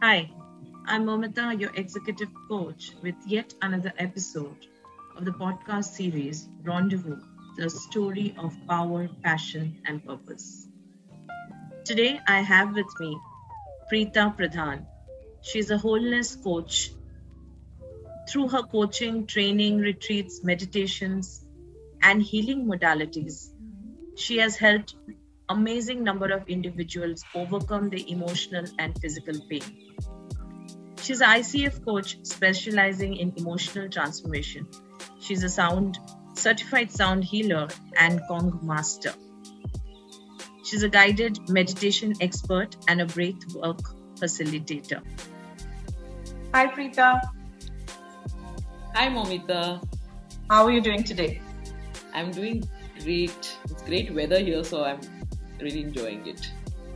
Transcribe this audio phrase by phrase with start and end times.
[0.00, 0.30] Hi,
[0.86, 4.66] I'm Momita, your executive coach, with yet another episode
[5.16, 7.16] of the podcast series Rendezvous
[7.56, 10.68] the story of power, passion, and purpose.
[11.84, 13.18] Today, I have with me
[13.90, 14.86] Preeta Pradhan.
[15.40, 16.92] She's a wholeness coach.
[18.28, 21.44] Through her coaching, training, retreats, meditations,
[22.00, 23.48] and healing modalities,
[24.14, 24.94] she has helped
[25.48, 29.62] amazing number of individuals overcome the emotional and physical pain.
[31.00, 34.68] She's an ICF coach specializing in emotional transformation.
[35.20, 35.98] She's a sound
[36.34, 39.14] certified sound healer and gong master.
[40.64, 43.80] She's a guided meditation expert and a breathwork
[44.16, 45.02] facilitator.
[46.52, 47.20] Hi Preeta.
[48.94, 49.82] Hi Momita.
[50.50, 51.40] How are you doing today?
[52.12, 52.68] I'm doing
[53.02, 53.58] great.
[53.64, 55.00] It's great weather here, so I'm
[55.60, 56.50] really enjoying it.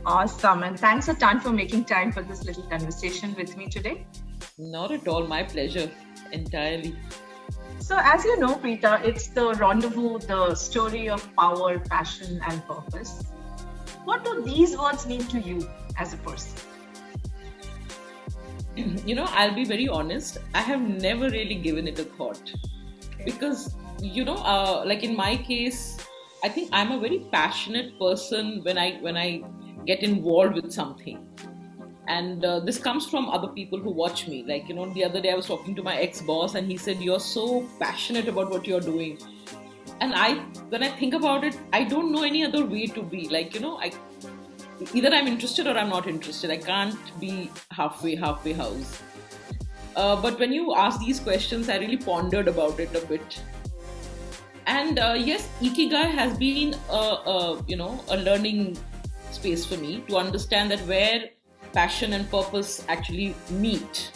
[0.05, 0.63] Awesome.
[0.63, 4.05] And thanks a ton for making time for this little conversation with me today.
[4.57, 5.25] Not at all.
[5.27, 5.89] My pleasure.
[6.31, 6.95] Entirely.
[7.79, 13.23] So, as you know, Preeta, it's the rendezvous, the story of power, passion, and purpose.
[14.05, 16.59] What do these words mean to you as a person?
[19.05, 20.39] You know, I'll be very honest.
[20.55, 22.53] I have never really given it a thought
[23.13, 23.23] okay.
[23.23, 25.97] because, you know, uh, like in my case,
[26.43, 29.43] I think I'm a very passionate person when I when I
[29.85, 31.25] get involved with something.
[32.07, 34.43] And uh, this comes from other people who watch me.
[34.45, 36.75] Like, you know, the other day I was talking to my ex boss and he
[36.75, 39.17] said, You're so passionate about what you're doing.
[40.01, 40.33] And I,
[40.67, 43.29] when I think about it, I don't know any other way to be.
[43.29, 43.93] Like, you know, I
[44.93, 46.51] either I'm interested or I'm not interested.
[46.51, 49.01] I can't be halfway, halfway house.
[49.95, 53.41] Uh, but when you ask these questions, I really pondered about it a bit
[54.65, 57.03] and uh, yes ikigai has been a,
[57.35, 58.77] a, you know a learning
[59.31, 61.29] space for me to understand that where
[61.73, 64.11] passion and purpose actually meet.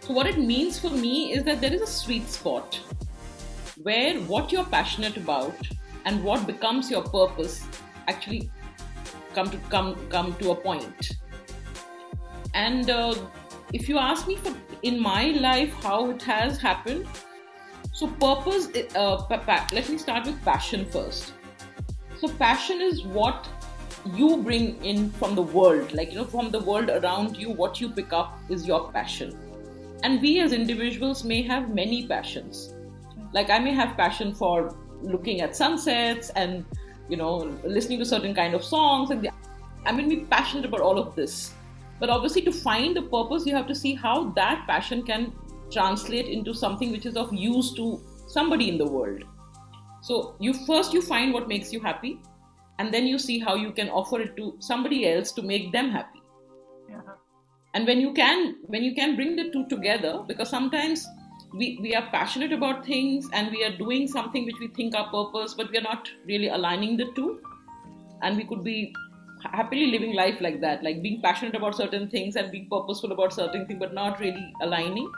[0.00, 2.80] So what it means for me is that there is a sweet spot
[3.82, 5.54] where what you're passionate about
[6.04, 7.64] and what becomes your purpose
[8.08, 8.50] actually
[9.34, 11.10] come to come come to a point.
[12.54, 13.14] And uh,
[13.72, 17.06] if you ask me for in my life how it has happened
[17.96, 19.24] so, purpose, uh,
[19.72, 21.32] let me start with passion first.
[22.18, 23.48] So, passion is what
[24.12, 27.80] you bring in from the world, like, you know, from the world around you, what
[27.80, 29.34] you pick up is your passion.
[30.02, 32.74] And we as individuals may have many passions.
[33.32, 36.66] Like, I may have passion for looking at sunsets and,
[37.08, 39.08] you know, listening to certain kind of songs.
[39.08, 39.26] And
[39.86, 41.54] I mean, be passionate about all of this.
[41.98, 45.32] But obviously, to find the purpose, you have to see how that passion can
[45.70, 49.24] translate into something which is of use to somebody in the world.
[50.02, 52.20] So you first you find what makes you happy
[52.78, 55.90] and then you see how you can offer it to somebody else to make them
[55.90, 56.22] happy.
[56.88, 57.00] Yeah.
[57.74, 61.06] and when you can when you can bring the two together because sometimes
[61.54, 65.10] we, we are passionate about things and we are doing something which we think our
[65.10, 67.40] purpose but we are not really aligning the two.
[68.22, 68.94] And we could be
[69.52, 73.32] happily living life like that like being passionate about certain things and being purposeful about
[73.32, 75.10] certain things but not really aligning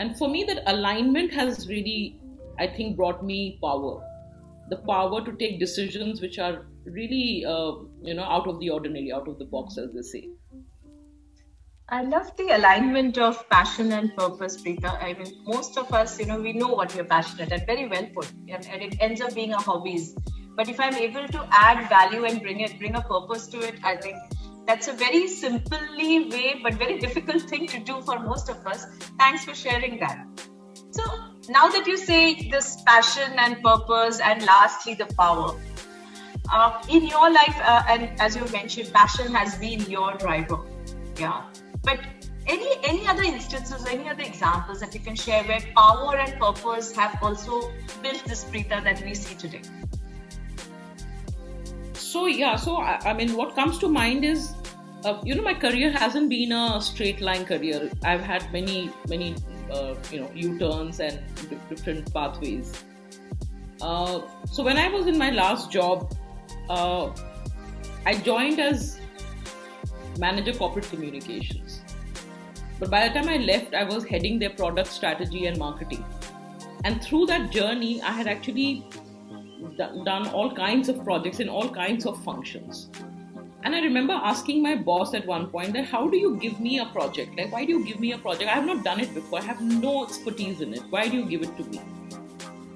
[0.00, 2.18] and for me, that alignment has really,
[2.58, 4.02] I think, brought me power.
[4.70, 7.72] The power to take decisions which are really, uh,
[8.02, 10.30] you know, out of the ordinary, out of the box, as they say.
[11.90, 14.96] I love the alignment of passion and purpose, Preeta.
[15.02, 18.06] I mean, most of us, you know, we know what we're passionate and very well
[18.14, 20.14] put, and, and it ends up being our hobbies.
[20.56, 23.74] But if I'm able to add value and bring it, bring a purpose to it,
[23.84, 24.16] I think
[24.70, 28.86] that's a very simply way, but very difficult thing to do for most of us.
[29.18, 30.24] Thanks for sharing that.
[30.90, 31.02] So,
[31.48, 35.58] now that you say this passion and purpose, and lastly, the power,
[36.52, 40.60] uh, in your life, uh, and as you mentioned, passion has been your driver.
[41.18, 41.42] Yeah.
[41.82, 41.98] But
[42.46, 46.92] any any other instances, any other examples that you can share where power and purpose
[46.94, 47.60] have also
[48.02, 49.62] built this Preeta that we see today?
[52.10, 54.52] so yeah so I, I, mean what comes to mind is
[55.04, 57.90] uh, you know my career hasn't been a straight line career.
[58.04, 59.34] I've had many many
[59.72, 61.20] uh, you know u-turns and
[61.68, 62.84] different pathways.
[63.80, 66.14] Uh, so when i was in my last job
[66.68, 67.10] uh,
[68.04, 69.00] i joined as
[70.18, 71.80] manager corporate communications.
[72.78, 76.04] But by the time i left i was heading their product strategy and marketing.
[76.84, 78.86] And through that journey i had actually
[80.04, 82.90] done all kinds of projects in all kinds of functions.
[83.62, 86.78] And I remember asking my boss at one point that how do you give me
[86.78, 87.36] a project?
[87.36, 88.50] Like, why do you give me a project?
[88.50, 89.40] I have not done it before.
[89.40, 90.82] I have no expertise in it.
[90.88, 91.80] Why do you give it to me?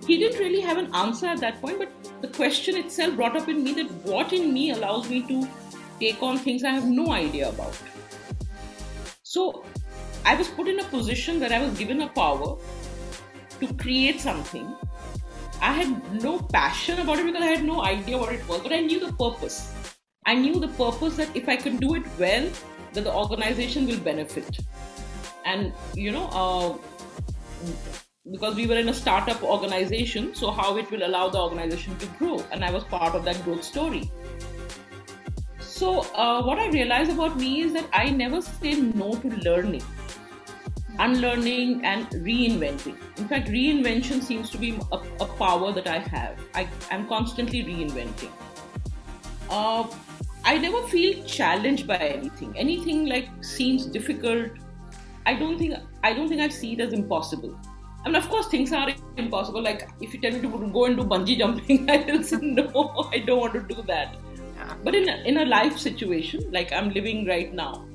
[0.07, 1.89] He didn't really have an answer at that point, but
[2.21, 5.49] the question itself brought up in me that what in me allows me to
[5.99, 7.75] take on things I have no idea about.
[9.23, 9.65] So
[10.27, 12.59] I was put in a position where I was given a power
[13.61, 14.75] to create something.
[15.63, 18.73] I had no passion about it because I had no idea what it was, but
[18.73, 19.84] I knew the purpose.
[20.27, 22.49] I knew the purpose that if I can do it well,
[22.95, 24.59] that the organization will benefit.
[25.45, 26.79] And you know, uh,
[28.31, 32.07] because we were in a startup organization, so how it will allow the organization to
[32.19, 34.11] grow, and I was part of that growth story.
[35.59, 39.83] So, uh, what I realized about me is that I never say no to learning,
[40.99, 42.97] unlearning, and reinventing.
[43.19, 46.39] In fact, reinvention seems to be a, a power that I have.
[46.55, 48.31] I am constantly reinventing.
[49.51, 49.87] Uh,
[50.45, 52.57] I never feel challenged by anything.
[52.57, 54.51] Anything like seems difficult.
[55.27, 57.59] I don't think I don't think I see it as impossible.
[58.05, 59.63] I mean, of course, things are impossible.
[59.63, 63.09] Like if you tell me to go and do bungee jumping, I will say no.
[63.13, 64.17] I don't want to do that.
[64.83, 67.87] But in a, in a life situation like I'm living right now,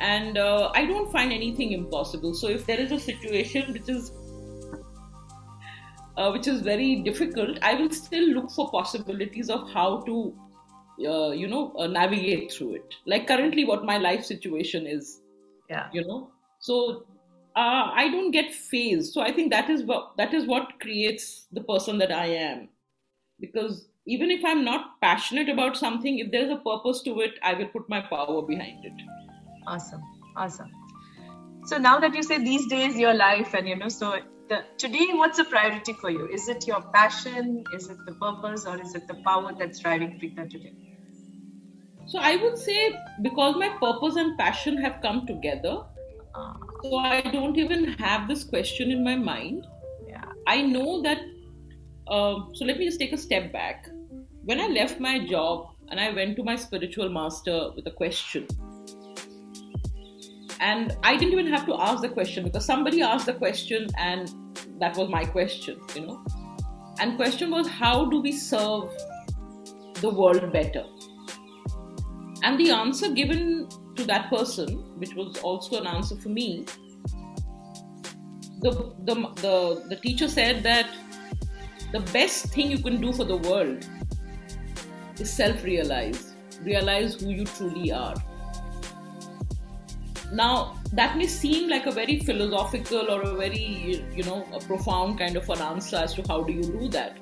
[0.00, 2.34] and uh, I don't find anything impossible.
[2.34, 4.12] So if there is a situation which is
[6.16, 10.34] uh, which is very difficult, I will still look for possibilities of how to,
[11.00, 12.94] uh, you know, uh, navigate through it.
[13.06, 15.20] Like currently, what my life situation is.
[15.70, 15.88] Yeah.
[15.92, 17.04] You know, so
[17.56, 19.12] uh, I don't get phased.
[19.12, 22.68] So I think that is what that is what creates the person that I am,
[23.40, 27.54] because even if I'm not passionate about something, if there's a purpose to it, I
[27.54, 28.92] will put my power behind it.
[29.66, 30.02] Awesome,
[30.36, 30.70] awesome.
[31.66, 34.18] So now that you say these days your life, and you know, so
[34.52, 36.26] the, today, what's the priority for you?
[36.26, 37.64] Is it your passion?
[37.74, 40.74] Is it the purpose, or is it the power that's driving Preeta today?
[42.06, 45.76] So I would say because my purpose and passion have come together,
[46.34, 49.66] uh, so I don't even have this question in my mind.
[50.06, 50.24] Yeah.
[50.46, 51.18] I know that.
[52.06, 53.88] Uh, so let me just take a step back.
[54.44, 58.48] When I left my job and I went to my spiritual master with a question,
[60.60, 64.41] and I didn't even have to ask the question because somebody asked the question and
[64.82, 66.24] that was my question, you know.
[66.98, 68.90] And question was how do we serve
[70.00, 70.84] the world better?
[72.42, 74.68] And the answer given to that person,
[74.98, 76.64] which was also an answer for me,
[78.60, 78.72] the,
[79.04, 79.14] the,
[79.44, 80.90] the, the teacher said that
[81.92, 83.86] the best thing you can do for the world
[85.20, 88.16] is self realize, realize who you truly are.
[90.32, 95.18] Now, that may seem like a very philosophical or a very, you know, a profound
[95.18, 97.18] kind of an answer as to how do you do that.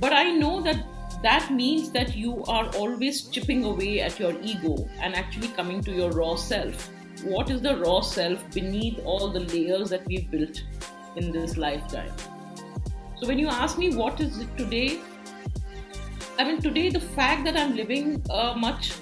[0.00, 0.84] But I know that
[1.22, 5.92] that means that you are always chipping away at your ego and actually coming to
[5.92, 6.90] your raw self.
[7.22, 10.64] What is the raw self beneath all the layers that we've built
[11.14, 12.12] in this lifetime?
[13.20, 14.98] So, when you ask me what is it today,
[16.40, 18.94] I mean, today the fact that I'm living a much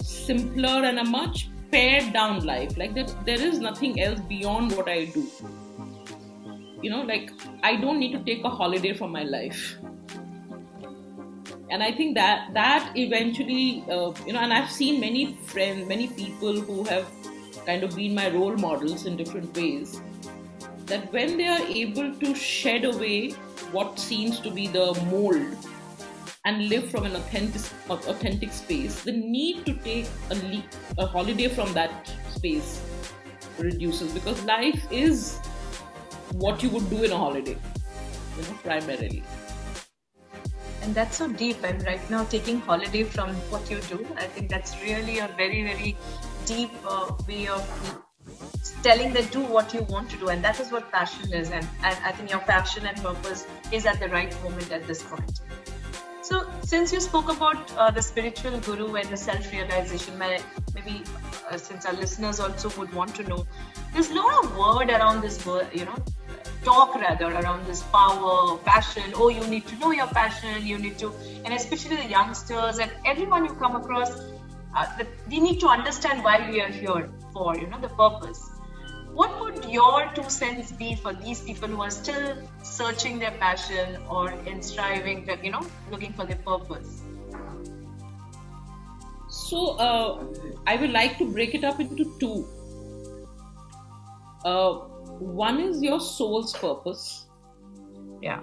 [0.00, 2.76] simpler and a much pared down life.
[2.76, 5.26] Like that there is nothing else beyond what i do.
[6.82, 7.30] You know like
[7.62, 9.76] i don't need to take a holiday from my life.
[11.70, 16.08] And i think that that eventually uh, you know and i've seen many friends many
[16.08, 17.06] people who have
[17.66, 20.00] kind of been my role models in different ways
[20.86, 23.30] that when they are able to shed away
[23.76, 25.69] what seems to be the mold
[26.44, 29.02] and live from an authentic authentic space.
[29.02, 30.64] The need to take a, leap,
[30.98, 32.80] a holiday from that space
[33.58, 35.38] reduces because life is
[36.32, 37.56] what you would do in a holiday
[38.36, 39.22] you know primarily.
[40.82, 41.62] And that's so deep.
[41.62, 45.62] And right now taking holiday from what you do i think that's really a very
[45.62, 45.96] very
[46.46, 47.66] deep uh, way of
[48.82, 50.28] telling that do what you want to do.
[50.28, 51.50] And that is what passion is.
[51.50, 55.02] And, and i think your passion and purpose is at the right moment at this
[55.02, 55.40] point
[56.30, 61.02] so, since you spoke about uh, the spiritual guru and the self realization, maybe
[61.50, 63.44] uh, since our listeners also would want to know,
[63.92, 65.96] there's a lot of word around this word, you know,
[66.62, 69.12] talk rather around this power, passion.
[69.16, 71.12] Oh, you need to know your passion, you need to,
[71.44, 74.16] and especially the youngsters and everyone you come across,
[74.76, 74.86] uh,
[75.28, 78.50] they need to understand why we are here for, you know, the purpose
[79.12, 84.00] what would your two cents be for these people who are still searching their passion
[84.08, 87.02] or in striving to, you know, looking for their purpose?
[89.28, 90.24] So, uh,
[90.66, 92.46] I would like to break it up into two.
[94.44, 94.72] Uh,
[95.18, 97.26] one is your soul's purpose.
[98.22, 98.42] Yeah.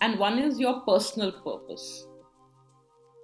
[0.00, 2.06] And one is your personal purpose.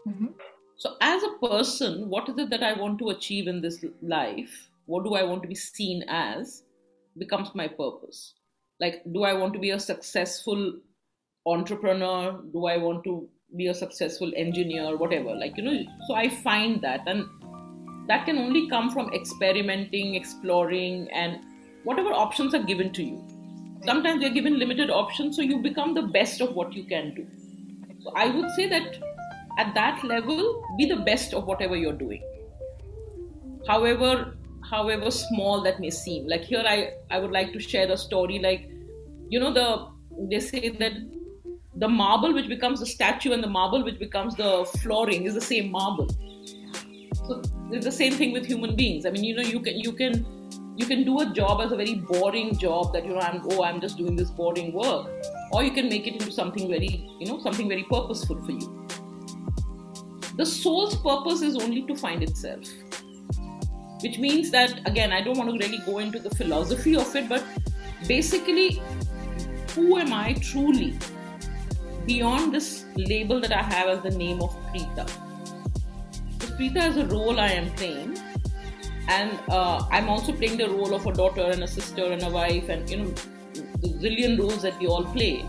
[0.07, 0.29] Mm-hmm.
[0.77, 4.71] So, as a person, what is it that I want to achieve in this life?
[4.87, 6.64] what do I want to be seen as
[7.19, 8.35] becomes my purpose.
[8.81, 10.75] Like, do I want to be a successful
[11.47, 12.41] entrepreneur?
[12.53, 14.97] Do I want to be a successful engineer?
[14.97, 15.35] Whatever.
[15.35, 17.03] Like, you know, so I find that.
[17.07, 17.25] And
[18.09, 21.41] that can only come from experimenting, exploring, and
[21.85, 23.25] whatever options are given to you.
[23.85, 27.27] Sometimes you're given limited options, so you become the best of what you can do.
[28.03, 28.99] So I would say that
[29.59, 32.23] at that level, be the best of whatever you're doing.
[33.69, 34.37] However,
[34.71, 36.27] however small that may seem.
[36.27, 38.39] Like here, I I would like to share a story.
[38.39, 38.71] Like,
[39.29, 39.69] you know, the
[40.31, 40.93] they say that
[41.77, 45.41] the marble which becomes the statue and the marble which becomes the flooring is the
[45.41, 46.09] same marble
[47.27, 47.43] so
[47.73, 50.25] it's the same thing with human beings i mean you know you can you can
[50.77, 53.65] you can do a job as a very boring job that you know i'm oh
[53.65, 55.11] i'm just doing this boring work
[55.53, 58.87] or you can make it into something very you know something very purposeful for you
[60.37, 62.67] the soul's purpose is only to find itself
[64.05, 67.29] which means that again i don't want to really go into the philosophy of it
[67.29, 67.43] but
[68.07, 68.69] basically
[69.75, 70.97] who am i truly
[72.07, 75.09] beyond this label that I have as the name of Preeta.
[76.41, 78.19] So Preeta is a role I am playing,
[79.09, 82.31] and uh, I'm also playing the role of a daughter and a sister and a
[82.31, 83.15] wife, and you know,
[83.81, 85.49] the zillion roles that we all play.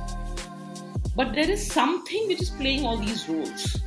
[1.15, 3.81] But there is something which is playing all these roles.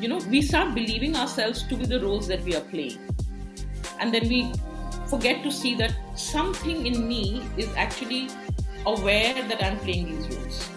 [0.00, 2.98] You know, we start believing ourselves to be the roles that we are playing,
[3.98, 4.50] and then we
[5.08, 8.28] forget to see that something in me is actually
[8.86, 10.70] aware that I'm playing these roles.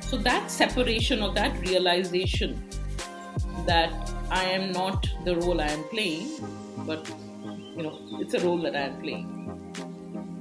[0.00, 2.62] So that separation or that realization
[3.66, 3.90] that
[4.30, 6.28] I am not the role I am playing,
[6.84, 7.08] but
[7.74, 9.32] you know, it's a role that I am playing.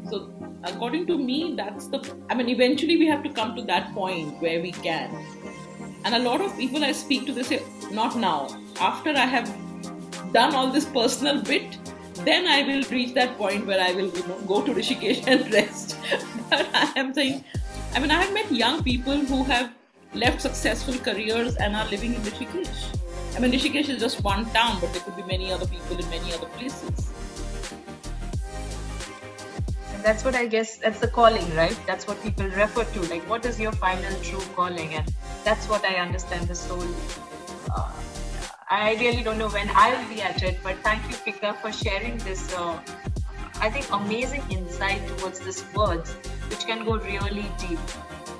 [0.09, 0.31] So
[0.63, 1.99] according to me, that's the
[2.29, 5.15] I mean, eventually we have to come to that point where we can.
[6.05, 8.47] And a lot of people I speak to, they say, not now.
[8.79, 9.51] After I have
[10.33, 11.79] done all this personal bit,
[12.23, 15.51] then I will reach that point where I will, you know, go to Rishikesh and
[15.59, 15.97] rest.
[16.51, 17.43] but I am saying,
[17.95, 19.73] I mean, I have met young people who have
[20.13, 22.99] left successful careers and are living in Rishikesh.
[23.35, 26.07] I mean, Rishikesh is just one town, but there could be many other people in
[26.11, 27.14] many other places.
[30.05, 31.77] That's what I guess, that's the calling, right?
[31.87, 33.01] That's what people refer to.
[33.09, 34.93] Like, what is your final true calling?
[34.93, 35.11] And
[35.43, 36.85] that's what I understand the soul
[37.75, 37.91] uh,
[38.69, 41.71] I really don't know when I will be at it, but thank you, Preeta, for
[41.71, 42.53] sharing this.
[42.53, 42.79] Uh,
[43.61, 46.11] I think amazing insight towards this words,
[46.49, 47.79] which can go really deep.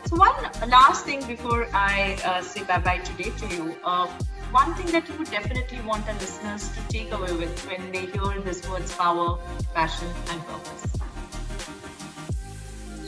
[0.06, 0.36] So one
[0.70, 3.76] last thing before I uh, say bye bye today to you.
[3.84, 4.08] Uh,
[4.52, 8.06] one thing that you would definitely want our listeners to take away with when they
[8.06, 9.40] hear this words power,
[9.74, 10.95] passion, and purpose.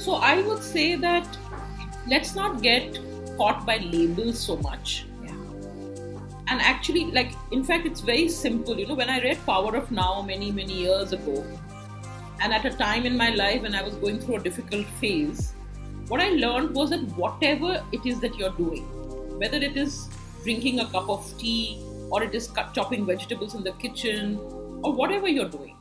[0.07, 1.37] So I would say that
[2.07, 2.97] let's not get
[3.37, 5.33] caught by labels so much Yeah.
[6.51, 9.91] and actually like in fact it's very simple you know when i read power of
[9.97, 11.35] now many many years ago
[12.39, 15.43] and at a time in my life when i was going through a difficult phase
[16.13, 18.89] what i learned was that whatever it is that you're doing
[19.43, 20.01] whether it is
[20.45, 24.37] drinking a cup of tea or it is cut, chopping vegetables in the kitchen
[24.83, 25.76] or whatever you're doing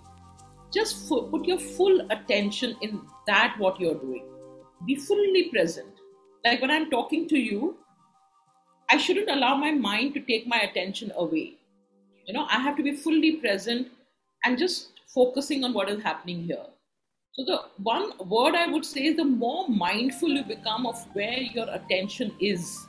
[0.79, 4.25] just put your full attention in that what you're doing
[4.87, 6.07] be fully present
[6.47, 7.77] like when i'm talking to you
[8.89, 11.55] I shouldn't allow my mind to take my attention away.
[12.27, 13.89] You know, I have to be fully present
[14.45, 16.67] and just focusing on what is happening here.
[17.33, 21.39] So, the one word I would say is the more mindful you become of where
[21.39, 22.87] your attention is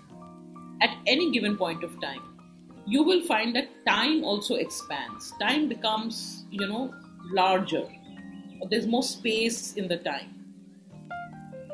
[0.82, 2.22] at any given point of time,
[2.86, 5.34] you will find that time also expands.
[5.42, 6.94] Time becomes, you know,
[7.34, 7.88] larger.
[8.70, 10.34] There's more space in the time.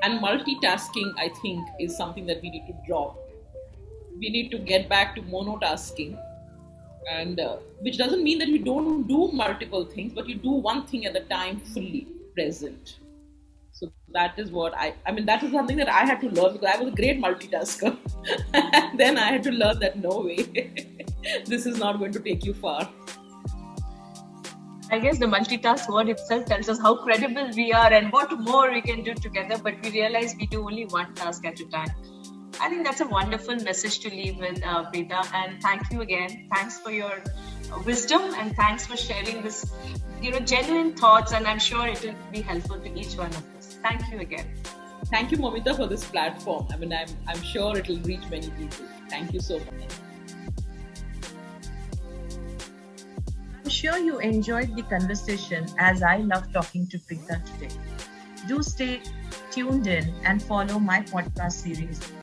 [0.03, 3.17] And multitasking, I think, is something that we need to drop
[4.19, 6.17] we need to get back to monotasking
[7.11, 10.85] and uh, which doesn't mean that you don't do multiple things but you do one
[10.87, 12.99] thing at a time fully present
[13.71, 16.53] so that is what i i mean that is something that i had to learn
[16.53, 17.97] because i was a great multitasker
[18.53, 20.37] and then i had to learn that no way
[21.45, 22.89] this is not going to take you far
[24.93, 28.71] I guess the multitask word itself tells us how credible we are and what more
[28.71, 31.89] we can do together, but we realize we do only one task at a time.
[32.61, 35.23] I think that's a wonderful message to leave with, uh, Preeta.
[35.33, 36.47] And thank you again.
[36.53, 37.23] Thanks for your
[37.87, 39.65] wisdom and thanks for sharing this,
[40.21, 41.33] you know, genuine thoughts.
[41.33, 43.79] And I'm sure it will be helpful to each one of us.
[43.81, 44.47] Thank you again.
[45.05, 46.67] Thank you, Momita, for this platform.
[46.71, 48.85] I mean, I'm, I'm sure it will reach many people.
[49.09, 50.02] Thank you so much.
[53.83, 57.75] Sure you enjoyed the conversation as I love talking to Preeta today.
[58.47, 59.01] Do stay
[59.51, 61.99] tuned in and follow my podcast series